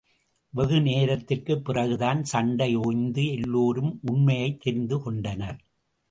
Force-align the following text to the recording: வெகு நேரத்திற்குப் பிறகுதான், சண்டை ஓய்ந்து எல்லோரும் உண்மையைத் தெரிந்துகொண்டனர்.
வெகு 0.49 0.81
நேரத்திற்குப் 0.81 1.65
பிறகுதான், 1.65 2.23
சண்டை 2.23 2.75
ஓய்ந்து 2.75 3.25
எல்லோரும் 3.25 3.99
உண்மையைத் 4.01 4.67
தெரிந்துகொண்டனர். 4.67 5.59